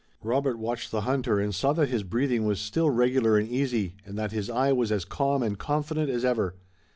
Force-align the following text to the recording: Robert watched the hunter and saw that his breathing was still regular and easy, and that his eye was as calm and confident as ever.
Robert 0.23 0.57
watched 0.57 0.89
the 0.89 1.01
hunter 1.01 1.39
and 1.39 1.53
saw 1.53 1.73
that 1.73 1.89
his 1.89 2.01
breathing 2.01 2.43
was 2.43 2.59
still 2.59 2.89
regular 2.89 3.37
and 3.37 3.47
easy, 3.47 3.97
and 4.03 4.17
that 4.17 4.31
his 4.31 4.49
eye 4.49 4.71
was 4.73 4.91
as 4.91 5.05
calm 5.05 5.43
and 5.43 5.59
confident 5.59 6.09
as 6.09 6.25
ever. 6.25 6.55